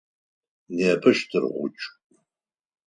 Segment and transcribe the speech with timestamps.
[0.75, 1.83] Непэ щтыргъукӏ.